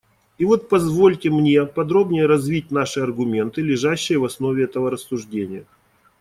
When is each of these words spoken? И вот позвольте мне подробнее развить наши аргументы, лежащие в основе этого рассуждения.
И 0.39 0.45
вот 0.45 0.67
позвольте 0.67 1.29
мне 1.29 1.63
подробнее 1.67 2.25
развить 2.25 2.71
наши 2.71 3.01
аргументы, 3.01 3.61
лежащие 3.61 4.17
в 4.17 4.25
основе 4.25 4.63
этого 4.63 4.89
рассуждения. 4.89 5.65